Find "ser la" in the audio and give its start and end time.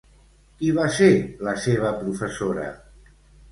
0.95-1.53